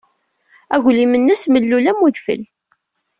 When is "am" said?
1.91-1.99